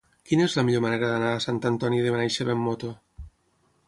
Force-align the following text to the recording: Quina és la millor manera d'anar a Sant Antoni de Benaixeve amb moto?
Quina 0.27 0.45
és 0.45 0.53
la 0.59 0.61
millor 0.69 0.81
manera 0.85 1.09
d'anar 1.11 1.27
a 1.33 1.43
Sant 1.45 1.59
Antoni 1.71 1.99
de 2.05 2.13
Benaixeve 2.15 2.55
amb 2.57 2.65
moto? 2.69 2.91